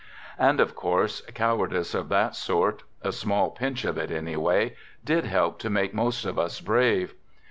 And, 0.39 0.59
of 0.59 0.73
course, 0.73 1.21
cowardice 1.35 1.93
of 1.93 2.09
that 2.09 2.33
sort, 2.35 2.81
a 3.03 3.11
small 3.11 3.51
pinch 3.51 3.85
of 3.85 3.99
it 3.99 4.09
anyway, 4.09 4.75
did 5.05 5.25
help 5.25 5.59
to 5.59 5.69
make 5.69 5.93
most 5.93 6.25
of 6.25 6.39
us 6.39 6.59
brave. 6.59 7.13